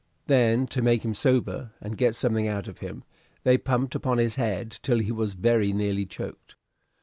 Then, 0.25 0.65
to 0.69 0.81
make 0.81 1.05
him 1.05 1.13
sober 1.13 1.73
and 1.79 1.95
get 1.95 2.15
something 2.15 2.47
out 2.47 2.67
of 2.67 2.79
him, 2.79 3.03
they 3.43 3.55
pumped 3.55 3.93
upon 3.93 4.17
his 4.17 4.35
head 4.35 4.79
till 4.81 4.97
he 4.97 5.11
was 5.11 5.35
very 5.35 5.71
nearly 5.73 6.07
choked. 6.07 6.55